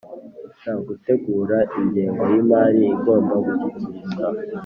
[0.63, 4.27] d gutegura ingengo y imari igomba gushyikirizwa